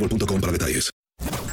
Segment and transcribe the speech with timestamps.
[0.00, 0.90] boostmobile.com para detalles.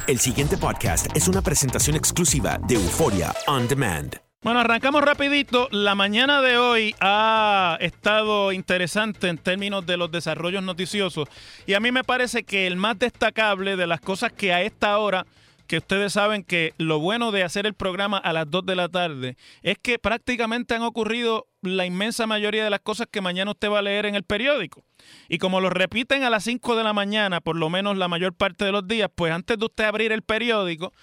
[0.07, 4.15] El siguiente podcast es una presentación exclusiva de Euforia On Demand.
[4.41, 5.67] Bueno, arrancamos rapidito.
[5.71, 11.27] La mañana de hoy ha estado interesante en términos de los desarrollos noticiosos
[11.65, 14.97] y a mí me parece que el más destacable de las cosas que a esta
[14.99, 15.25] hora,
[15.67, 18.89] que ustedes saben que lo bueno de hacer el programa a las 2 de la
[18.89, 23.69] tarde es que prácticamente han ocurrido la inmensa mayoría de las cosas que mañana usted
[23.69, 24.83] va a leer en el periódico.
[25.27, 28.33] Y como lo repiten a las 5 de la mañana, por lo menos la mayor
[28.33, 30.93] parte de los días, pues antes de usted abrir el periódico,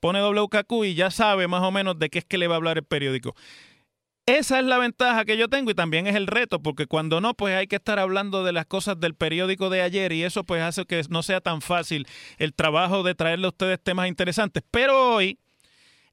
[0.00, 2.56] pone WKQ y ya sabe más o menos de qué es que le va a
[2.56, 3.34] hablar el periódico.
[4.26, 7.34] Esa es la ventaja que yo tengo y también es el reto, porque cuando no,
[7.34, 10.62] pues hay que estar hablando de las cosas del periódico de ayer y eso pues
[10.62, 12.06] hace que no sea tan fácil
[12.38, 14.62] el trabajo de traerle a ustedes temas interesantes.
[14.70, 15.38] Pero hoy,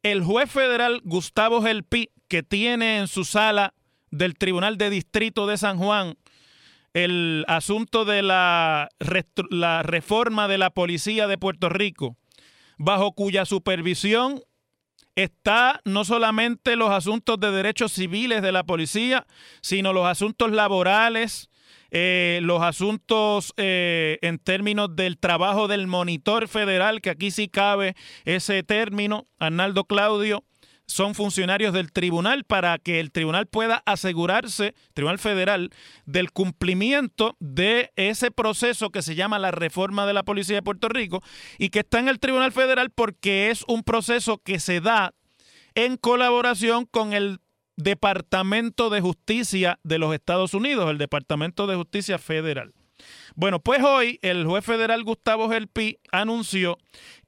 [0.02, 3.74] el juez federal Gustavo Gelpi, que tiene en su sala
[4.10, 6.16] del Tribunal de Distrito de San Juan
[6.94, 8.90] el asunto de la,
[9.52, 12.18] la reforma de la policía de Puerto Rico,
[12.78, 14.42] bajo cuya supervisión
[15.18, 19.26] está no solamente los asuntos de derechos civiles de la policía,
[19.62, 21.50] sino los asuntos laborales,
[21.90, 27.96] eh, los asuntos eh, en términos del trabajo del monitor federal, que aquí sí cabe
[28.26, 30.44] ese término, Arnaldo Claudio,
[30.88, 35.70] son funcionarios del tribunal para que el tribunal pueda asegurarse, Tribunal Federal,
[36.06, 40.88] del cumplimiento de ese proceso que se llama la reforma de la Policía de Puerto
[40.88, 41.22] Rico
[41.58, 45.14] y que está en el Tribunal Federal porque es un proceso que se da
[45.76, 47.40] en colaboración con el
[47.76, 52.74] Departamento de Justicia de los Estados Unidos, el Departamento de Justicia Federal.
[53.36, 56.80] Bueno, pues hoy el juez federal Gustavo Gelpi anunció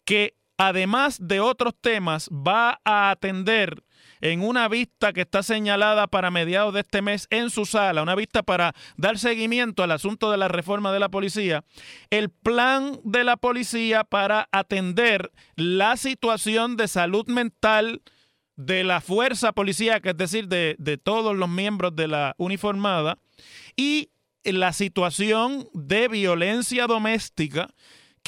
[0.06, 3.82] que además de otros temas va a atender
[4.22, 8.14] en una vista que está señalada para mediados de este mes en su sala, una
[8.14, 11.64] vista para dar seguimiento al asunto de la reforma de la policía,
[12.10, 18.02] el plan de la policía para atender la situación de salud mental
[18.58, 23.18] de la fuerza policíaca, es decir, de, de todos los miembros de la uniformada,
[23.78, 24.10] y
[24.44, 27.70] la situación de violencia doméstica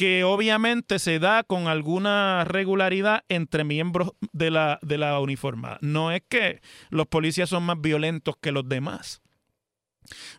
[0.02, 5.78] que obviamente se da con alguna regularidad entre miembros de la, de la uniformada.
[5.82, 6.60] No es que
[6.90, 9.22] los policías son más violentos que los demás.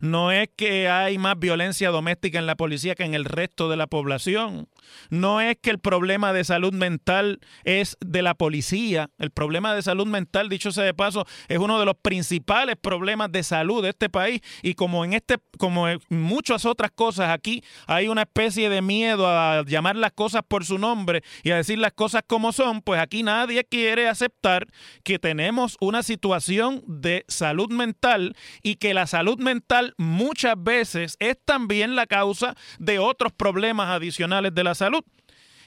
[0.01, 3.77] No es que hay más violencia doméstica en la policía que en el resto de
[3.77, 4.67] la población.
[5.11, 9.11] No es que el problema de salud mental es de la policía.
[9.19, 13.31] El problema de salud mental, dicho sea de paso, es uno de los principales problemas
[13.33, 14.41] de salud de este país.
[14.63, 19.27] Y como en este, como en muchas otras cosas aquí, hay una especie de miedo
[19.29, 23.01] a llamar las cosas por su nombre y a decir las cosas como son, pues
[23.01, 24.67] aquí nadie quiere aceptar
[25.05, 31.37] que tenemos una situación de salud mental y que la salud mental muchas veces es
[31.45, 35.03] también la causa de otros problemas adicionales de la salud.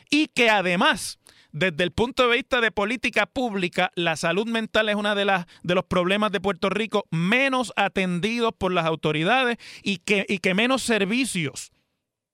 [0.10, 1.20] Y que además,
[1.52, 5.46] desde el punto de vista de política pública, la salud mental es uno de, las,
[5.64, 10.54] de los problemas de Puerto Rico menos atendidos por las autoridades y que, y que
[10.54, 11.72] menos servicios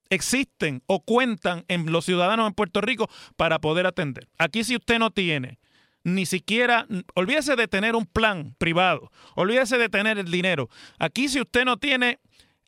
[0.10, 4.28] existen o cuentan en los ciudadanos en Puerto Rico para poder atender.
[4.38, 5.60] Aquí si usted no tiene
[6.04, 10.70] ni siquiera, olvídese de tener un plan privado, olvídese de tener el dinero.
[11.00, 12.20] Aquí si usted no tiene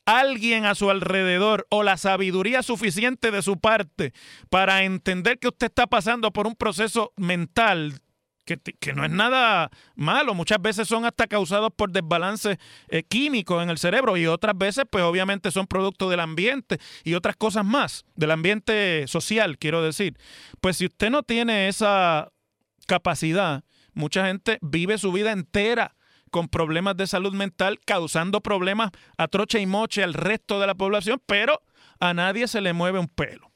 [0.06, 4.14] alguien a su alrededor o la sabiduría suficiente de su parte
[4.50, 8.02] para entender que usted está pasando por un proceso mental
[8.46, 12.58] que, no es nada malo, muchas veces son hasta causados por desbalances
[12.90, 17.14] eh, químicos en el cerebro y otras veces pues obviamente son producto del ambiente y
[17.14, 20.18] otras cosas más, del ambiente social quiero decir.
[20.60, 22.32] Pues si usted no tiene esa
[22.86, 23.64] capacidad,
[23.94, 25.96] mucha gente vive su vida entera
[26.34, 28.90] con problemas de salud mental, causando problemas
[29.20, 31.62] a troche y moche al resto de la población, pero
[32.00, 33.52] a nadie se le mueve un pelo.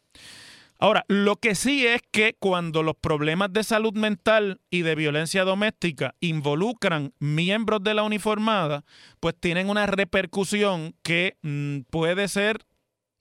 [0.77, 5.43] Ahora, lo que sí es que cuando los problemas de salud mental y de violencia
[5.43, 8.85] doméstica involucran miembros de la uniformada,
[9.19, 12.59] pues tienen una repercusión que mm, puede ser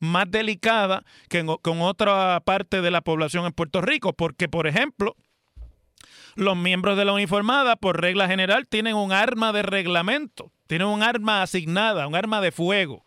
[0.00, 5.16] más delicada que con otra parte de la población en Puerto Rico, porque, por ejemplo,
[6.36, 11.02] los miembros de la uniformada, por regla general, tienen un arma de reglamento, tienen un
[11.02, 13.04] arma asignada, un arma de fuego.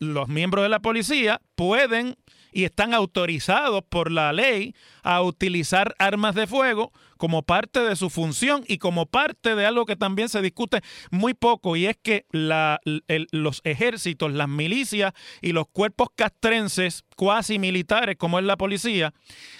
[0.00, 2.16] Los miembros de la policía pueden
[2.50, 8.10] y están autorizados por la ley a utilizar armas de fuego como parte de su
[8.10, 10.80] función y como parte de algo que también se discute
[11.10, 18.16] muy poco y es que los ejércitos, las milicias y los cuerpos castrenses cuasi militares
[18.16, 19.14] como es la policía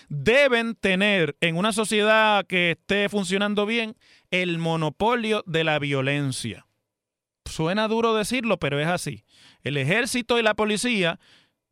[0.08, 3.96] deben tener en una sociedad que esté funcionando bien
[4.30, 6.66] el monopolio de la violencia.
[7.44, 9.24] Suena duro decirlo, pero es así.
[9.62, 11.18] El ejército y la policía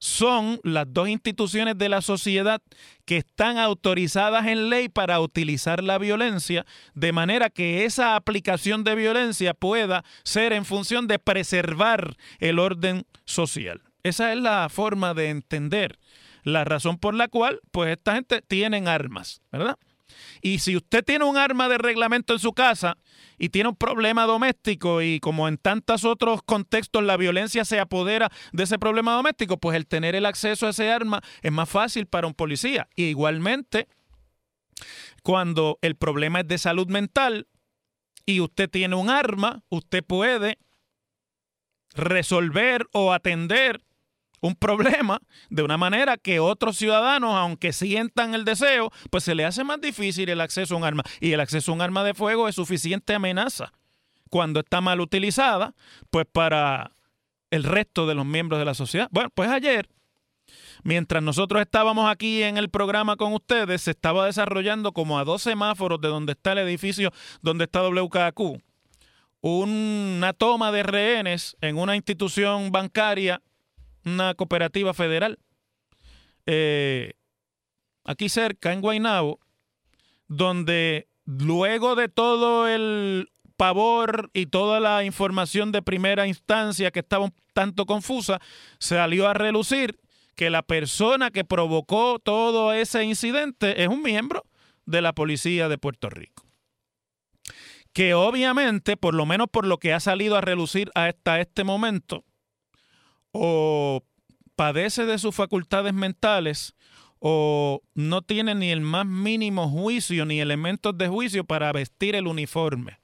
[0.05, 2.61] son las dos instituciones de la sociedad
[3.07, 8.97] que están autorizadas en ley para utilizar la violencia, de manera que esa aplicación de
[8.97, 13.81] violencia pueda ser en función de preservar el orden social.
[14.03, 15.99] Esa es la forma de entender
[16.43, 19.79] la razón por la cual, pues, esta gente tiene armas, ¿verdad?
[20.43, 22.97] Y si usted tiene un arma de reglamento en su casa
[23.39, 28.31] y tiene un problema doméstico y como en tantos otros contextos la violencia se apodera
[28.53, 32.07] de ese problema doméstico, pues el tener el acceso a ese arma es más fácil
[32.07, 32.89] para un policía.
[32.95, 33.89] Y igualmente,
[35.23, 37.49] cuando el problema es de salud mental
[38.27, 40.59] y usted tiene un arma, usted puede
[41.95, 43.83] resolver o atender
[44.45, 49.47] un problema de una manera que otros ciudadanos, aunque sientan el deseo, pues se le
[49.47, 51.03] hace más difícil el acceso a un arma.
[51.19, 53.73] Y el acceso a un arma de fuego es suficiente amenaza
[54.29, 55.75] cuando está mal utilizada,
[56.11, 56.93] pues para
[57.51, 59.09] el resto de los miembros de la sociedad.
[59.11, 59.89] Bueno, pues ayer,
[60.83, 65.41] mientras nosotros estábamos aquí en el programa con ustedes, se estaba desarrollando como a dos
[65.41, 68.61] semáforos de donde está el edificio donde está WKQ,
[69.41, 73.41] una toma de rehenes en una institución bancaria
[74.05, 75.39] una cooperativa federal,
[76.47, 77.15] eh,
[78.05, 79.41] aquí cerca, en Guaynabo,
[80.29, 87.27] donde luego de todo el pavor y toda la información de primera instancia que estaba
[87.27, 88.41] un tanto confusa,
[88.79, 89.99] salió a relucir
[90.35, 94.45] que la persona que provocó todo ese incidente es un miembro
[94.85, 96.45] de la policía de Puerto Rico.
[97.93, 102.25] Que obviamente, por lo menos por lo que ha salido a relucir hasta este momento,
[103.35, 104.03] o
[104.57, 106.75] padece de sus facultades mentales
[107.19, 112.27] o no tiene ni el más mínimo juicio ni elementos de juicio para vestir el
[112.27, 113.01] uniforme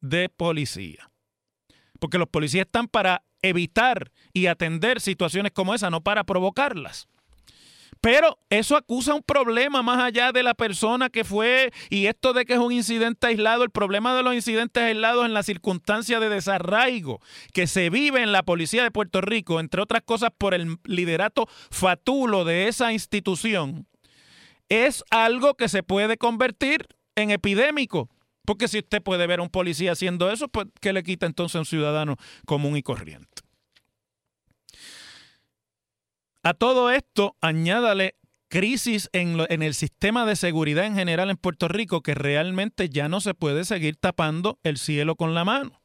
[0.00, 1.10] de policía.
[2.00, 7.08] Porque los policías están para evitar y atender situaciones como esa, no para provocarlas.
[8.06, 12.44] Pero eso acusa un problema más allá de la persona que fue y esto de
[12.44, 16.28] que es un incidente aislado, el problema de los incidentes aislados en la circunstancia de
[16.28, 17.20] desarraigo
[17.52, 21.48] que se vive en la policía de Puerto Rico, entre otras cosas por el liderato
[21.72, 23.88] fatulo de esa institución,
[24.68, 26.86] es algo que se puede convertir
[27.16, 28.08] en epidémico.
[28.44, 31.56] Porque si usted puede ver a un policía haciendo eso, pues ¿qué le quita entonces
[31.56, 33.45] a un ciudadano común y corriente?
[36.46, 38.14] A todo esto, añádale
[38.46, 43.20] crisis en, el sistema de seguridad en general en Puerto Rico que realmente ya no
[43.20, 45.82] se puede seguir tapando el cielo con la mano.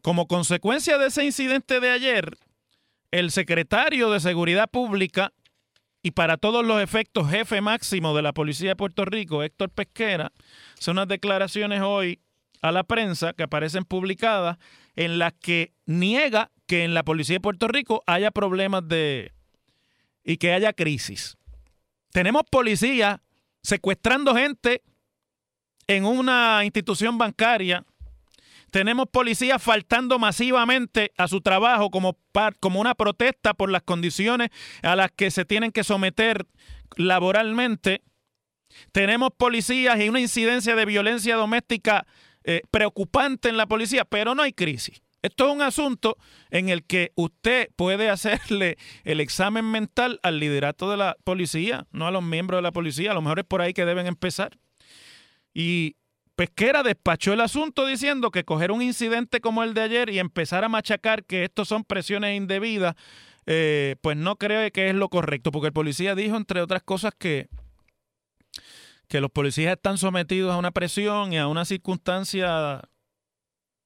[0.00, 2.38] Como consecuencia de ese incidente de ayer,
[3.10, 5.34] el secretario de Seguridad Pública
[6.02, 10.32] y para todos los efectos jefe máximo de la Policía de Puerto Rico, Héctor Pesquera,
[10.78, 12.20] hace unas declaraciones hoy
[12.62, 14.56] a la prensa que aparecen publicadas
[14.96, 19.32] en las que niega que en la policía de Puerto Rico haya problemas de
[20.24, 21.36] y que haya crisis.
[22.12, 23.20] Tenemos policías
[23.62, 24.82] secuestrando gente
[25.86, 27.84] en una institución bancaria.
[28.70, 32.16] Tenemos policías faltando masivamente a su trabajo como,
[32.60, 34.50] como una protesta por las condiciones
[34.82, 36.46] a las que se tienen que someter
[36.96, 38.02] laboralmente.
[38.92, 42.06] Tenemos policías y una incidencia de violencia doméstica
[42.44, 45.02] eh, preocupante en la policía, pero no hay crisis.
[45.22, 46.16] Esto es un asunto
[46.50, 52.06] en el que usted puede hacerle el examen mental al liderato de la policía, no
[52.06, 53.12] a los miembros de la policía.
[53.12, 54.58] A lo mejor es por ahí que deben empezar.
[55.54, 55.96] Y
[56.34, 60.64] Pesquera despachó el asunto diciendo que coger un incidente como el de ayer y empezar
[60.64, 62.94] a machacar que estos son presiones indebidas,
[63.46, 67.12] eh, pues no creo que es lo correcto, porque el policía dijo, entre otras cosas,
[67.16, 67.48] que,
[69.12, 72.80] que los policías están sometidos a una presión y a una circunstancia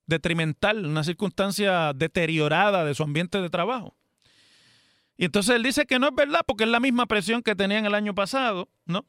[0.07, 3.97] detrimental, una circunstancia deteriorada de su ambiente de trabajo.
[5.17, 7.85] Y entonces él dice que no es verdad porque es la misma presión que tenían
[7.87, 9.05] el año pasado, ¿no?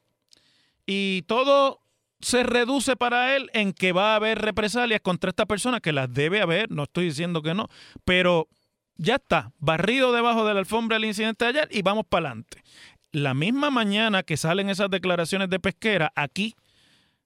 [0.88, 1.82] Y todo
[2.20, 6.12] se reduce para él en que va a haber represalias contra esta persona, que las
[6.12, 7.68] debe haber, no estoy diciendo que no,
[8.06, 8.48] pero
[8.96, 12.64] ya está, barrido debajo de la alfombra el incidente de ayer y vamos para adelante.
[13.12, 16.56] La misma mañana que salen esas declaraciones de pesquera, aquí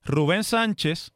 [0.04, 1.12] Rubén Sánchez,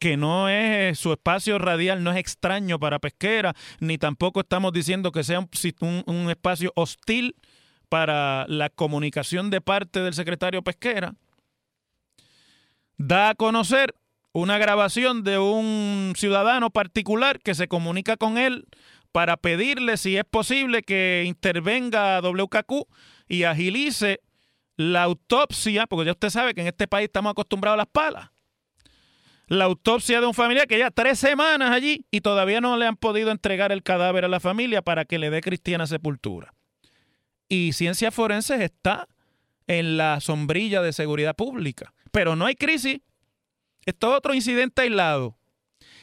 [0.00, 5.12] que no es su espacio radial, no es extraño para pesquera, ni tampoco estamos diciendo
[5.12, 7.36] que sea un, un espacio hostil
[7.88, 11.14] para la comunicación de parte del secretario pesquera
[12.96, 13.94] da a conocer
[14.32, 18.66] una grabación de un ciudadano particular que se comunica con él
[19.12, 22.88] para pedirle si es posible que intervenga WKQ
[23.28, 24.20] y agilice
[24.76, 28.30] la autopsia, porque ya usted sabe que en este país estamos acostumbrados a las palas.
[29.46, 32.96] La autopsia de un familiar que ya tres semanas allí y todavía no le han
[32.96, 36.54] podido entregar el cadáver a la familia para que le dé cristiana sepultura.
[37.48, 39.06] Y Ciencias Forenses está
[39.66, 43.00] en la sombrilla de seguridad pública pero no hay crisis.
[43.84, 45.36] Esto es otro incidente aislado.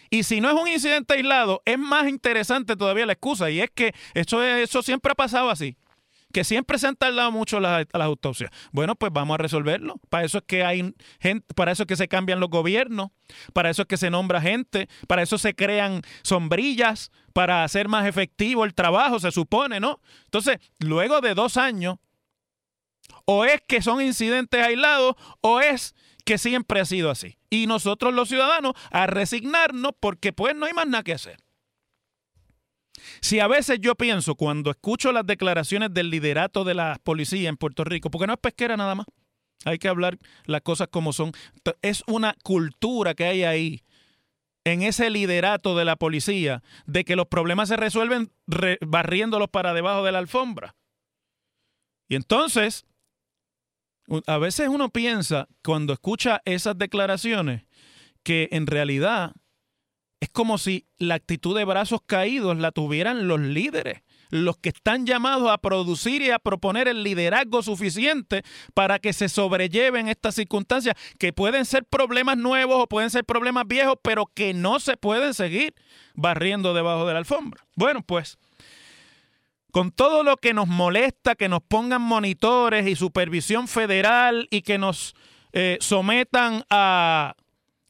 [0.09, 3.49] Y si no es un incidente aislado, es más interesante todavía la excusa.
[3.49, 5.77] Y es que eso, eso siempre ha pasado así.
[6.31, 8.51] Que siempre se han tardado mucho las, autopsias.
[8.71, 9.99] Bueno, pues vamos a resolverlo.
[10.09, 13.09] Para eso es que hay gente, para eso es que se cambian los gobiernos,
[13.53, 18.07] para eso es que se nombra gente, para eso se crean sombrillas, para hacer más
[18.07, 19.99] efectivo el trabajo, se supone, ¿no?
[20.25, 21.97] Entonces, luego de dos años,
[23.25, 25.95] o es que son incidentes aislados o es
[26.25, 27.37] que siempre ha sido así.
[27.49, 31.37] Y nosotros los ciudadanos a resignarnos porque pues no hay más nada que hacer.
[33.21, 37.57] Si a veces yo pienso cuando escucho las declaraciones del liderato de la policía en
[37.57, 39.05] Puerto Rico, porque no es pesquera nada más,
[39.65, 41.31] hay que hablar las cosas como son,
[41.81, 43.83] es una cultura que hay ahí
[44.63, 48.31] en ese liderato de la policía de que los problemas se resuelven
[48.81, 50.75] barriéndolos para debajo de la alfombra.
[52.07, 52.85] Y entonces,
[54.27, 57.63] a veces uno piensa, cuando escucha esas declaraciones,
[58.23, 59.33] que en realidad
[60.21, 65.07] es como si la actitud de brazos caídos la tuvieran los líderes, los que están
[65.07, 68.43] llamados a producir y a proponer el liderazgo suficiente
[68.75, 73.67] para que se sobrelleven estas circunstancias, que pueden ser problemas nuevos o pueden ser problemas
[73.67, 75.73] viejos, pero que no se pueden seguir
[76.13, 77.65] barriendo debajo de la alfombra.
[77.75, 78.37] Bueno, pues
[79.71, 84.77] con todo lo que nos molesta, que nos pongan monitores y supervisión federal y que
[84.77, 85.15] nos
[85.53, 87.35] eh, sometan a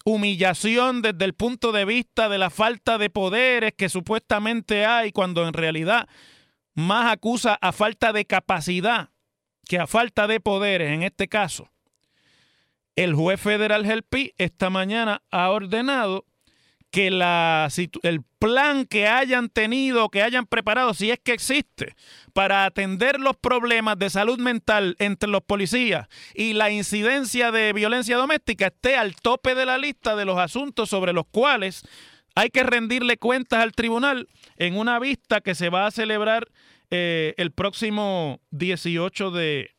[0.05, 5.48] humillación desde el punto de vista de la falta de poderes que supuestamente hay, cuando
[5.48, 6.08] en realidad
[6.74, 9.10] más acusa a falta de capacidad
[9.67, 11.72] que a falta de poderes en este caso.
[12.96, 16.25] El juez federal Gelpi esta mañana ha ordenado
[16.91, 21.95] que el plan que hayan tenido, que hayan preparado, si es que existe,
[22.33, 28.17] para atender los problemas de salud mental entre los policías y la incidencia de violencia
[28.17, 31.83] doméstica esté al tope de la lista de los asuntos sobre los cuales
[32.36, 36.50] hay que rendirle cuentas al tribunal en una vista que se va a celebrar
[36.89, 39.71] eh, el próximo 18 de,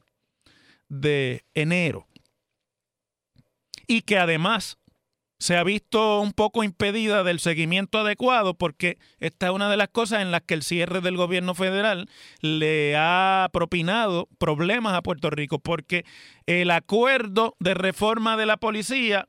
[0.89, 2.07] de enero.
[3.87, 4.79] Y que además
[5.43, 9.89] se ha visto un poco impedida del seguimiento adecuado porque esta es una de las
[9.89, 12.09] cosas en las que el cierre del gobierno federal
[12.43, 16.05] le ha propinado problemas a Puerto Rico porque
[16.47, 19.27] el acuerdo de reforma de la policía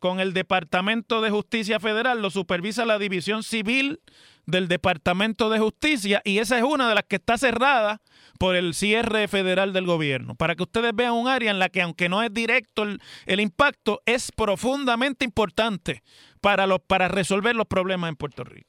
[0.00, 4.00] con el Departamento de Justicia Federal lo supervisa la División Civil
[4.46, 8.02] del Departamento de Justicia y esa es una de las que está cerrada
[8.42, 11.80] por el cierre federal del gobierno, para que ustedes vean un área en la que
[11.80, 16.02] aunque no es directo el, el impacto, es profundamente importante
[16.40, 18.68] para, los, para resolver los problemas en Puerto Rico.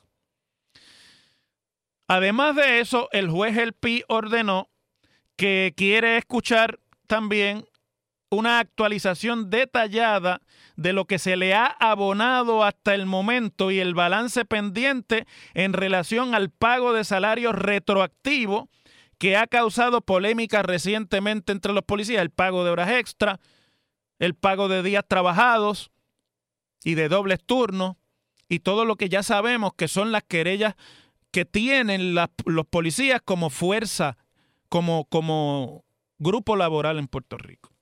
[2.07, 4.69] Además de eso, el juez El Pi ordenó
[5.37, 6.77] que quiere escuchar
[7.07, 7.65] también
[8.29, 10.41] una actualización detallada
[10.75, 15.25] de lo que se le ha abonado hasta el momento y el balance pendiente
[15.55, 18.69] en relación al pago de salarios retroactivo
[19.23, 23.39] que ha causado polémica recientemente entre los policías, el pago de horas extra,
[24.19, 25.91] el pago de días trabajados
[26.83, 27.95] y de dobles turnos
[28.49, 30.75] y todo lo que ya sabemos que son las querellas
[31.31, 34.17] que tienen los policías como fuerza,
[34.67, 35.85] como, como
[36.17, 37.72] grupo laboral en Puerto Rico.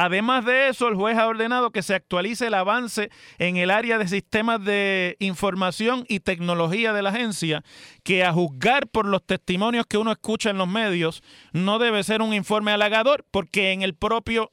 [0.00, 3.98] Además de eso, el juez ha ordenado que se actualice el avance en el área
[3.98, 7.64] de sistemas de información y tecnología de la agencia,
[8.04, 12.22] que a juzgar por los testimonios que uno escucha en los medios, no debe ser
[12.22, 14.52] un informe halagador, porque en el propio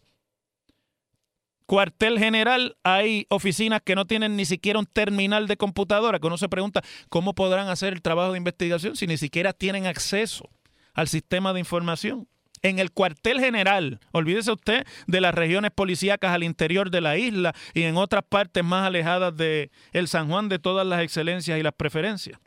[1.67, 6.39] cuartel general hay oficinas que no tienen ni siquiera un terminal de computadora, que uno
[6.39, 10.49] se pregunta cómo podrán hacer el trabajo de investigación si ni siquiera tienen acceso
[10.95, 12.27] al sistema de información
[12.65, 13.99] en el cuartel general.
[14.11, 18.63] Olvídese usted de las regiones policíacas al interior de la isla y en otras partes
[18.63, 22.39] más alejadas de el San Juan de todas las excelencias y las preferencias.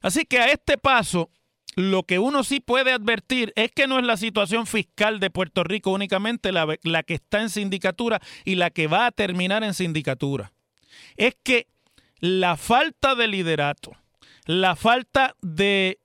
[0.00, 1.30] Así que a este paso,
[1.76, 5.62] lo que uno sí puede advertir es que no es la situación fiscal de Puerto
[5.62, 9.74] Rico únicamente la, la que está en sindicatura y la que va a terminar en
[9.74, 10.52] sindicatura.
[11.16, 11.66] Es que
[12.18, 13.92] la falta de liderato,
[14.46, 16.01] la falta de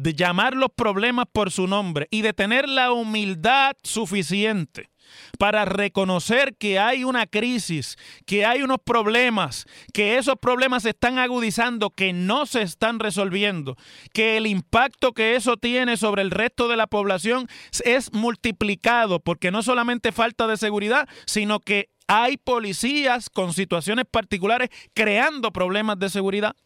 [0.00, 4.88] de llamar los problemas por su nombre y de tener la humildad suficiente
[5.38, 11.18] para reconocer que hay una crisis, que hay unos problemas, que esos problemas se están
[11.18, 13.76] agudizando, que no se están resolviendo,
[14.14, 17.46] que el impacto que eso tiene sobre el resto de la población
[17.84, 24.70] es multiplicado, porque no solamente falta de seguridad, sino que hay policías con situaciones particulares
[24.94, 26.56] creando problemas de seguridad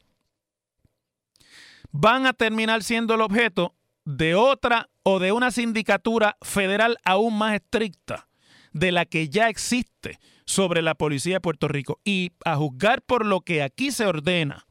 [1.97, 7.55] van a terminar siendo el objeto de otra o de una sindicatura federal aún más
[7.55, 8.27] estricta
[8.73, 12.01] de la que ya existe sobre la policía de Puerto Rico.
[12.05, 14.67] Y a juzgar por lo que aquí se ordena,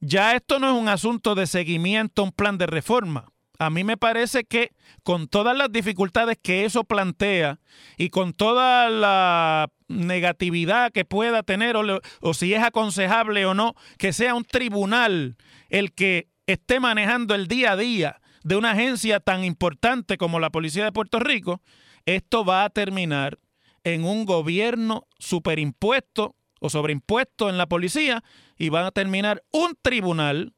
[0.00, 3.30] ya esto no es un asunto de seguimiento, un plan de reforma.
[3.58, 7.60] A mí me parece que con todas las dificultades que eso plantea
[7.96, 14.12] y con toda la negatividad que pueda tener o, si es aconsejable o no, que
[14.12, 15.36] sea un tribunal
[15.68, 20.50] el que esté manejando el día a día de una agencia tan importante como la
[20.50, 21.62] Policía de Puerto Rico,
[22.04, 23.38] esto va a terminar
[23.82, 28.22] en un gobierno superimpuesto o sobreimpuesto en la policía
[28.56, 30.54] y va a terminar un tribunal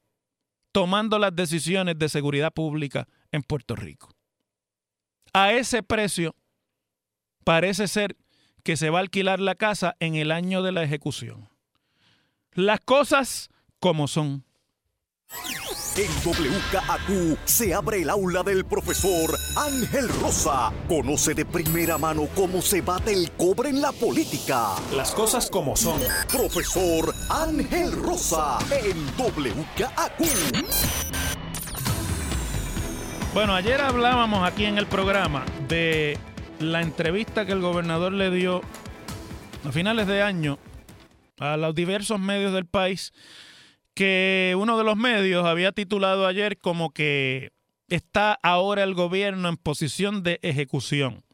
[0.78, 4.14] tomando las decisiones de seguridad pública en Puerto Rico.
[5.32, 6.36] A ese precio
[7.42, 8.16] parece ser
[8.62, 11.48] que se va a alquilar la casa en el año de la ejecución.
[12.52, 14.44] Las cosas como son.
[15.98, 20.72] En WKAQ se abre el aula del profesor Ángel Rosa.
[20.86, 24.76] Conoce de primera mano cómo se bate el cobre en la política.
[24.94, 26.00] Las cosas como son.
[26.30, 30.22] Profesor Ángel Rosa en WKAQ.
[33.34, 36.16] Bueno, ayer hablábamos aquí en el programa de
[36.60, 38.62] la entrevista que el gobernador le dio
[39.64, 40.60] a finales de año
[41.40, 43.12] a los diversos medios del país
[43.98, 47.50] que uno de los medios había titulado ayer como que
[47.88, 51.24] está ahora el gobierno en posición de ejecución.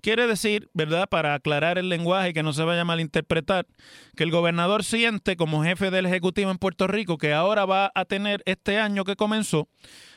[0.00, 1.08] Quiere decir, ¿verdad?
[1.08, 3.66] Para aclarar el lenguaje y que no se vaya a malinterpretar,
[4.14, 8.04] que el gobernador siente como jefe del Ejecutivo en Puerto Rico que ahora va a
[8.04, 9.66] tener este año que comenzó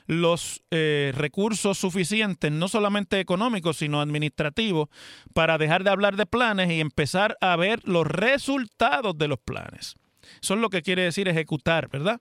[0.05, 4.89] los eh, recursos suficientes, no solamente económicos, sino administrativos,
[5.33, 9.95] para dejar de hablar de planes y empezar a ver los resultados de los planes.
[10.41, 12.19] Es lo que quiere decir ejecutar, ¿verdad?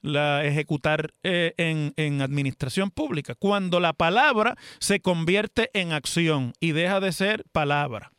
[0.00, 3.34] La ejecutar eh, en, en administración pública.
[3.34, 8.12] Cuando la palabra se convierte en acción y deja de ser palabra.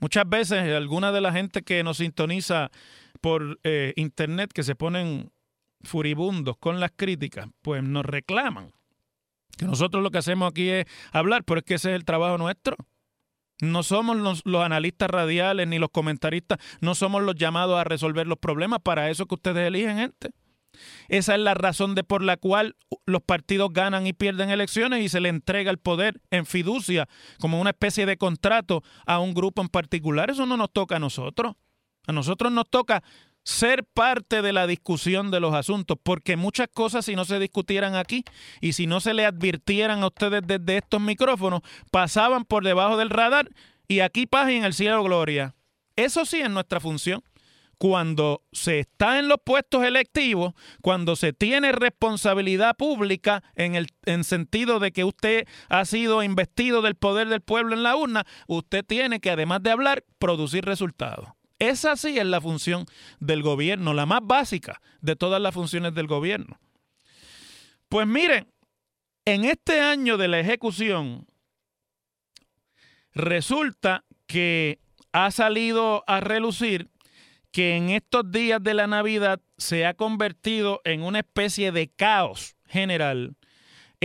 [0.00, 2.70] Muchas veces alguna de la gente que nos sintoniza
[3.20, 5.32] por eh, internet que se ponen
[5.82, 8.72] furibundos con las críticas, pues nos reclaman.
[9.56, 12.36] Que nosotros lo que hacemos aquí es hablar, pero es que ese es el trabajo
[12.36, 12.76] nuestro.
[13.64, 18.38] No somos los, analistas radiales ni los comentaristas, no somos los llamados a resolver los
[18.38, 20.30] problemas, para eso que ustedes eligen gente.
[21.08, 25.08] Esa es la razón de por la cual los partidos ganan y pierden elecciones y
[25.08, 29.62] se le entrega el poder en fiducia como una especie de contrato a un grupo
[29.62, 30.30] en particular.
[30.30, 31.54] Eso no nos toca a nosotros.
[32.06, 33.02] A nosotros nos toca
[33.44, 37.94] ser parte de la discusión de los asuntos, porque muchas cosas si no se discutieran
[37.94, 38.24] aquí
[38.60, 43.10] y si no se le advirtieran a ustedes desde estos micrófonos, pasaban por debajo del
[43.10, 43.50] radar
[43.86, 45.54] y aquí paz en el cielo gloria.
[45.96, 47.22] Eso sí es nuestra función.
[47.76, 54.24] Cuando se está en los puestos electivos, cuando se tiene responsabilidad pública en el en
[54.24, 58.84] sentido de que usted ha sido investido del poder del pueblo en la urna, usted
[58.86, 61.28] tiene que además de hablar, producir resultados.
[61.68, 62.86] Esa sí es la función
[63.20, 66.58] del gobierno, la más básica de todas las funciones del gobierno.
[67.88, 68.52] Pues miren,
[69.24, 71.26] en este año de la ejecución,
[73.12, 74.80] resulta que
[75.12, 76.90] ha salido a relucir
[77.52, 82.56] que en estos días de la Navidad se ha convertido en una especie de caos
[82.66, 83.36] general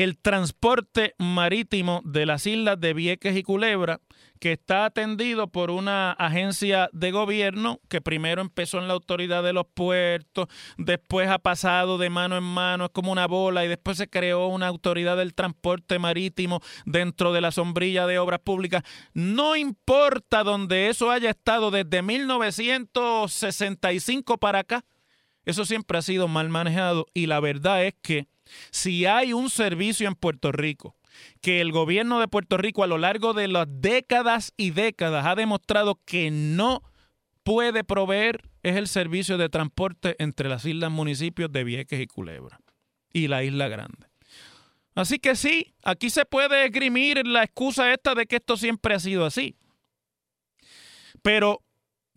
[0.03, 3.99] el transporte marítimo de las islas de Vieques y Culebra
[4.39, 9.51] que está atendido por una agencia de gobierno que primero empezó en la autoridad de
[9.51, 13.97] los puertos, después ha pasado de mano en mano, es como una bola, y después
[13.97, 18.83] se creó una autoridad del transporte marítimo dentro de la sombrilla de obras públicas.
[19.13, 24.85] No importa donde eso haya estado desde 1965 para acá,
[25.43, 28.29] eso siempre ha sido mal manejado y la verdad es que
[28.71, 30.95] si hay un servicio en Puerto Rico
[31.41, 35.35] que el gobierno de Puerto Rico a lo largo de las décadas y décadas ha
[35.35, 36.83] demostrado que no
[37.43, 42.59] puede proveer es el servicio de transporte entre las islas municipios de Vieques y Culebra
[43.11, 44.07] y la isla grande.
[44.95, 48.99] Así que sí, aquí se puede esgrimir la excusa esta de que esto siempre ha
[48.99, 49.55] sido así.
[51.21, 51.63] Pero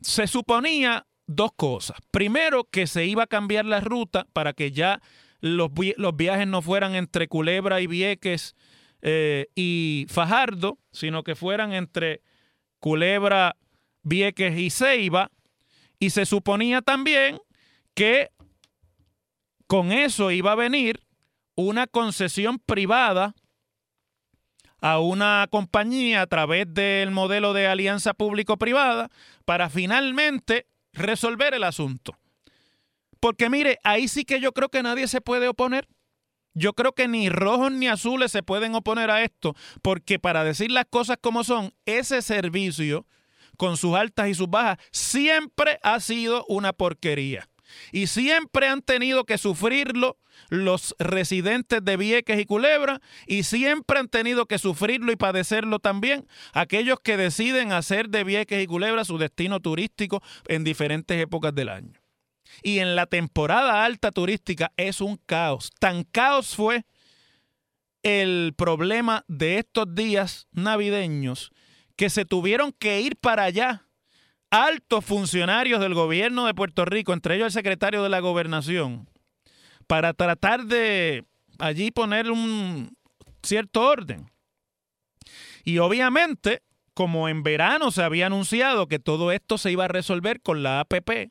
[0.01, 1.99] se suponía dos cosas.
[2.11, 5.01] Primero, que se iba a cambiar la ruta para que ya
[5.43, 8.55] los, los viajes no fueran entre Culebra y Vieques
[9.03, 12.23] eh, y Fajardo, sino que fueran entre
[12.79, 13.57] Culebra,
[14.03, 15.31] Vieques y Ceiba.
[15.99, 17.41] Y se suponía también
[17.95, 18.31] que
[19.67, 21.01] con eso iba a venir
[21.57, 23.35] una concesión privada
[24.81, 29.11] a una compañía a través del modelo de alianza público-privada
[29.45, 32.17] para finalmente resolver el asunto.
[33.23, 35.87] Porque mire, ahí sí que yo creo que nadie se puede oponer.
[36.55, 40.73] Yo creo que ni rojos ni azules se pueden oponer a esto, porque para decir
[40.73, 43.07] las cosas como son, ese servicio,
[43.57, 47.49] con sus altas y sus bajas, siempre ha sido una porquería.
[47.93, 54.09] Y siempre han tenido que sufrirlo los residentes de Vieques y Culebra, y siempre han
[54.09, 59.17] tenido que sufrirlo y padecerlo también aquellos que deciden hacer de Vieques y Culebra su
[59.17, 62.02] destino turístico en diferentes épocas del año.
[62.63, 65.71] Y en la temporada alta turística es un caos.
[65.79, 66.85] Tan caos fue
[68.03, 71.53] el problema de estos días navideños
[71.97, 73.87] que se tuvieron que ir para allá
[74.51, 79.09] altos funcionarios del gobierno de Puerto Rico, entre ellos el secretario de la gobernación,
[79.87, 81.25] para tratar de
[81.59, 82.97] allí poner un
[83.43, 84.31] cierto orden.
[85.65, 90.43] Y obviamente, como en verano se había anunciado que todo esto se iba a resolver
[90.43, 91.31] con la APP,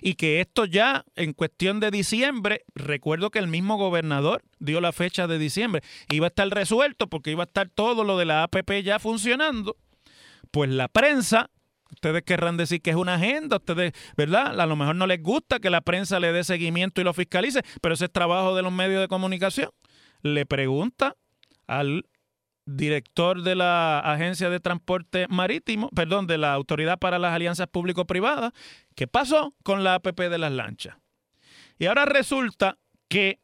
[0.00, 4.92] y que esto ya en cuestión de diciembre, recuerdo que el mismo gobernador dio la
[4.92, 8.42] fecha de diciembre, iba a estar resuelto porque iba a estar todo lo de la
[8.42, 9.76] APP ya funcionando,
[10.50, 11.50] pues la prensa,
[11.90, 14.58] ustedes querrán decir que es una agenda, ustedes, ¿verdad?
[14.60, 17.62] A lo mejor no les gusta que la prensa le dé seguimiento y lo fiscalice,
[17.80, 19.70] pero ese es trabajo de los medios de comunicación.
[20.22, 21.16] Le pregunta
[21.66, 22.06] al
[22.66, 28.52] director de la Agencia de Transporte Marítimo, perdón, de la Autoridad para las Alianzas Público-Privadas,
[28.94, 30.96] ¿qué pasó con la APP de las lanchas?
[31.78, 33.40] Y ahora resulta que,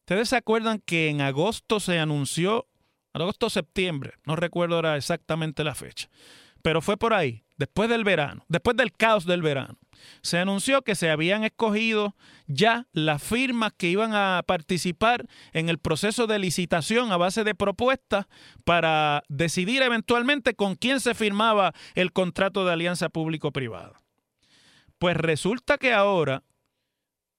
[0.00, 2.66] ustedes se acuerdan que en agosto se anunció,
[3.12, 6.08] agosto-septiembre, no recuerdo ahora exactamente la fecha,
[6.64, 9.76] pero fue por ahí, después del verano, después del caos del verano
[10.22, 15.78] se anunció que se habían escogido ya las firmas que iban a participar en el
[15.78, 18.26] proceso de licitación a base de propuestas
[18.64, 23.92] para decidir eventualmente con quién se firmaba el contrato de alianza público-privada.
[24.98, 26.42] Pues resulta que ahora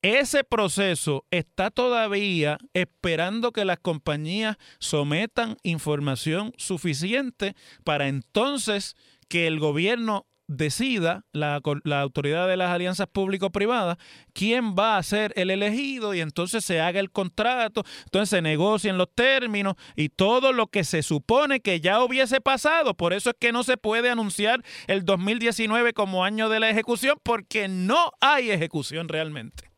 [0.01, 8.95] ese proceso está todavía esperando que las compañías sometan información suficiente para entonces
[9.27, 11.61] que el gobierno decida la,
[12.01, 13.97] autoridad de las alianzas público-privadas
[14.33, 18.97] quién va a ser el elegido y entonces se haga el contrato, entonces se negocien
[18.97, 22.93] los términos y todo lo que se supone que ya hubiese pasado.
[22.95, 27.17] Por eso es que no se puede anunciar el 2019 como año de la ejecución
[27.23, 29.71] porque no hay ejecución realmente.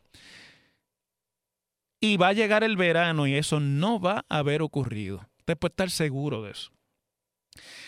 [2.00, 5.28] Y va a llegar el verano y eso no va a haber ocurrido.
[5.40, 6.77] Usted puede estar seguro de eso.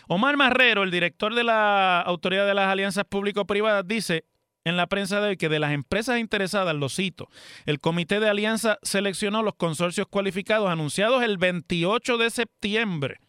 [0.07, 4.25] Omar Marrero, el director de la Autoridad de las Alianzas Público-Privadas, dice
[4.65, 7.29] en la prensa de hoy que de las empresas interesadas, lo cito,
[7.65, 13.19] el Comité de Alianza seleccionó los consorcios cualificados anunciados el 28 de septiembre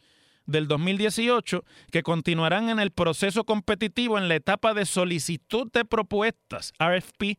[0.47, 6.73] del 2018 que continuarán en el proceso competitivo en la etapa de solicitud de propuestas,
[6.79, 7.39] RFP,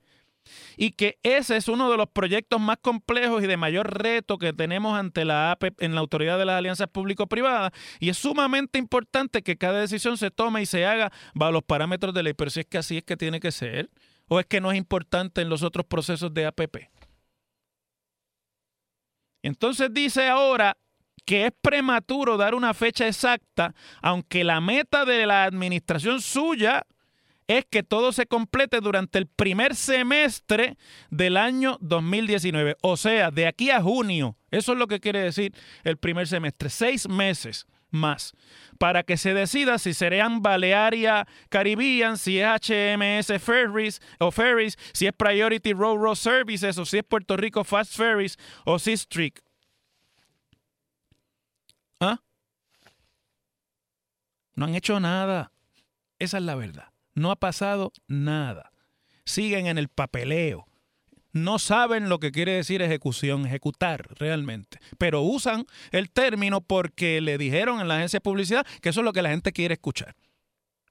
[0.78, 4.54] y que ese es uno de los proyectos más complejos y de mayor reto que
[4.54, 9.42] tenemos ante la APE en la Autoridad de las Alianzas Público-Privadas y es sumamente importante
[9.42, 12.62] que cada decisión se tome y se haga bajo los parámetros de ley, pero si
[12.62, 13.90] es que así es que tiene que ser
[14.28, 16.90] o es que no es importante en los otros procesos de APP.
[19.44, 20.78] Entonces dice ahora
[21.26, 26.86] que es prematuro dar una fecha exacta, aunque la meta de la administración suya
[27.58, 30.78] es que todo se complete durante el primer semestre
[31.10, 32.78] del año 2019.
[32.82, 34.38] O sea, de aquí a junio.
[34.52, 36.70] Eso es lo que quiere decir el primer semestre.
[36.70, 38.34] Seis meses más
[38.80, 45.08] para que se decida si serían Balearia Caribbean, si es HMS Ferries o Ferries, si
[45.08, 49.44] es Priority Road Services o si es Puerto Rico Fast Ferries o Seastrick.
[52.00, 52.20] ¿Ah?
[54.56, 55.52] No han hecho nada.
[56.18, 56.91] Esa es la verdad.
[57.22, 58.72] No ha pasado nada.
[59.26, 60.68] Siguen en el papeleo.
[61.34, 64.80] No saben lo que quiere decir ejecución, ejecutar realmente.
[64.98, 69.06] Pero usan el término porque le dijeron en la agencia de publicidad que eso es
[69.06, 70.16] lo que la gente quiere escuchar.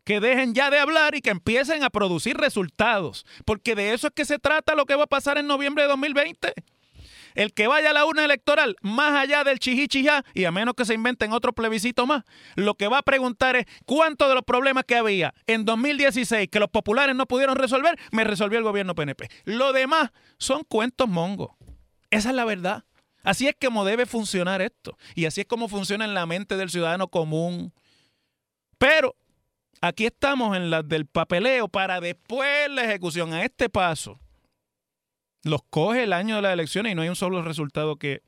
[0.05, 3.27] Que dejen ya de hablar y que empiecen a producir resultados.
[3.45, 5.89] Porque de eso es que se trata lo que va a pasar en noviembre de
[5.89, 6.55] 2020.
[7.35, 10.85] El que vaya a la urna electoral, más allá del chihichijá, y a menos que
[10.85, 12.25] se inventen otro plebiscito más,
[12.57, 16.61] lo que va a preguntar es cuántos de los problemas que había en 2016 que
[16.61, 19.29] los populares no pudieron resolver, me resolvió el gobierno PNP.
[19.45, 21.51] Lo demás son cuentos mongos.
[22.11, 22.85] Esa es la verdad.
[23.23, 24.97] Así es como debe funcionar esto.
[25.15, 27.73] Y así es como funciona en la mente del ciudadano común.
[28.79, 29.15] Pero
[29.81, 33.33] aquí estamos en la del papeleo para después la ejecución.
[33.35, 34.19] A este paso
[35.43, 38.23] los coge el año de las elecciones y no hay un solo resultado que,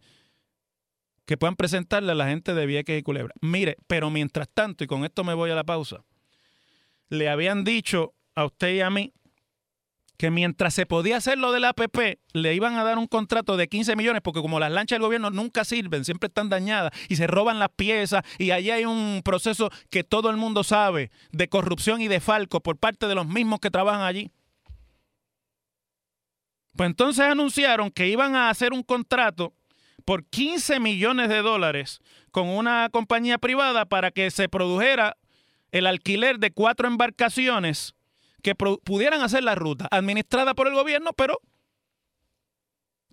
[1.27, 3.35] que puedan presentarle a la gente de Vieques y Culebra.
[3.41, 6.05] Mire, pero mientras tanto, y con esto me voy a la pausa,
[7.09, 9.13] le habían dicho a usted y a mí
[10.23, 13.69] que mientras se podía hacer lo del APP, le iban a dar un contrato de
[13.69, 17.27] 15 millones, porque como las lanchas del gobierno nunca sirven, siempre están dañadas y se
[17.27, 22.01] roban las piezas, y allí hay un proceso que todo el mundo sabe de corrupción
[22.01, 24.31] y de falco por parte de los mismos que trabajan allí.
[26.77, 29.55] Pues entonces anunciaron que iban a hacer un contrato
[30.05, 35.17] por 15 millones de dólares con una compañía privada para que se produjera
[35.71, 37.95] el alquiler de cuatro embarcaciones
[38.43, 41.39] que pudieran hacer la ruta, administrada por el gobierno, pero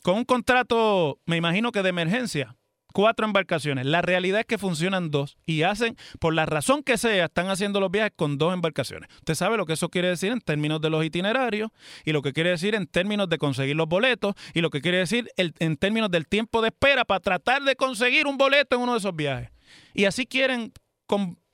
[0.01, 2.55] con un contrato, me imagino que de emergencia
[2.93, 3.85] cuatro embarcaciones.
[3.85, 7.79] La realidad es que funcionan dos y hacen, por la razón que sea, están haciendo
[7.79, 9.09] los viajes con dos embarcaciones.
[9.15, 11.69] Usted sabe lo que eso quiere decir en términos de los itinerarios
[12.05, 14.99] y lo que quiere decir en términos de conseguir los boletos y lo que quiere
[14.99, 18.93] decir en términos del tiempo de espera para tratar de conseguir un boleto en uno
[18.93, 19.49] de esos viajes.
[19.93, 20.73] Y así quieren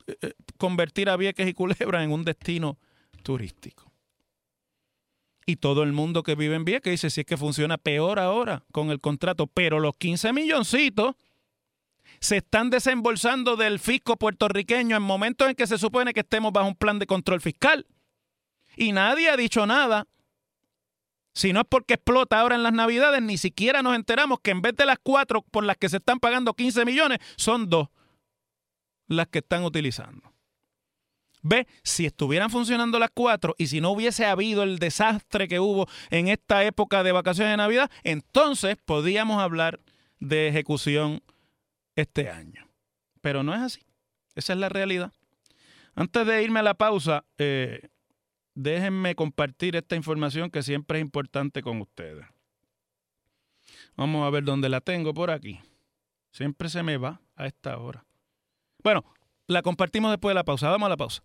[0.07, 2.77] eh, convertir a Vieques y Culebra en un destino
[3.23, 3.91] turístico.
[5.47, 8.63] Y todo el mundo que vive en Vieques dice si es que funciona peor ahora
[8.71, 11.15] con el contrato, pero los 15 milloncitos
[12.19, 16.67] se están desembolsando del fisco puertorriqueño en momentos en que se supone que estemos bajo
[16.67, 17.85] un plan de control fiscal.
[18.75, 20.07] Y nadie ha dicho nada.
[21.33, 24.61] Si no es porque explota ahora en las navidades, ni siquiera nos enteramos que en
[24.61, 27.89] vez de las cuatro por las que se están pagando 15 millones, son dos
[29.07, 30.33] las que están utilizando.
[31.41, 35.87] Ve, si estuvieran funcionando las cuatro y si no hubiese habido el desastre que hubo
[36.09, 39.79] en esta época de vacaciones de Navidad, entonces podríamos hablar
[40.19, 41.21] de ejecución
[41.95, 42.67] este año.
[43.21, 43.81] Pero no es así.
[44.35, 45.11] Esa es la realidad.
[45.95, 47.89] Antes de irme a la pausa, eh,
[48.53, 52.25] déjenme compartir esta información que siempre es importante con ustedes.
[53.95, 55.59] Vamos a ver dónde la tengo por aquí.
[56.31, 58.05] Siempre se me va a esta hora.
[58.83, 59.05] Bueno,
[59.47, 60.69] la compartimos después de la pausa.
[60.69, 61.23] Vamos a la pausa.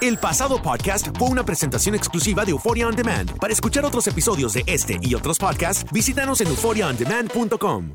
[0.00, 3.38] El pasado podcast fue una presentación exclusiva de Euphoria On Demand.
[3.38, 7.94] Para escuchar otros episodios de este y otros podcasts, visítanos en euphoriaondemand.com.